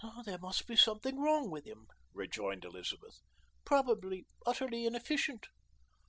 [0.25, 3.19] "There must be something wrong with him," rejoined Elizabeth;
[3.65, 5.45] "probably utterly inefficient."